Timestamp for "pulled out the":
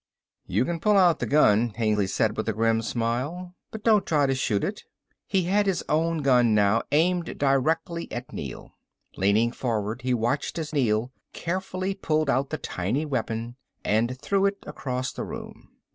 11.93-12.57